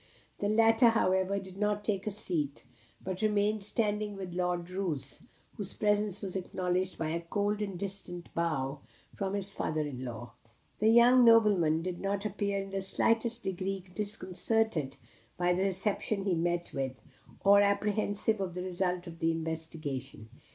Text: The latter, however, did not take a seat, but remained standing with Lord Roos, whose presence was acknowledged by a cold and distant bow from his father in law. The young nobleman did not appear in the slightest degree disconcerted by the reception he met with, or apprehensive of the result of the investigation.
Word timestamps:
The 0.39 0.49
latter, 0.49 0.89
however, 0.89 1.37
did 1.37 1.57
not 1.57 1.83
take 1.83 2.07
a 2.07 2.11
seat, 2.11 2.63
but 3.03 3.21
remained 3.21 3.63
standing 3.63 4.15
with 4.15 4.33
Lord 4.33 4.67
Roos, 4.71 5.21
whose 5.57 5.75
presence 5.75 6.23
was 6.23 6.35
acknowledged 6.35 6.97
by 6.97 7.09
a 7.09 7.21
cold 7.21 7.61
and 7.61 7.77
distant 7.77 8.33
bow 8.33 8.79
from 9.13 9.35
his 9.35 9.53
father 9.53 9.81
in 9.81 10.03
law. 10.03 10.33
The 10.79 10.89
young 10.89 11.23
nobleman 11.23 11.83
did 11.83 11.99
not 12.01 12.25
appear 12.25 12.63
in 12.63 12.71
the 12.71 12.81
slightest 12.81 13.43
degree 13.43 13.83
disconcerted 13.93 14.97
by 15.37 15.53
the 15.53 15.61
reception 15.61 16.23
he 16.23 16.33
met 16.33 16.71
with, 16.73 16.93
or 17.43 17.61
apprehensive 17.61 18.41
of 18.41 18.55
the 18.55 18.63
result 18.63 19.05
of 19.05 19.19
the 19.19 19.29
investigation. 19.29 20.29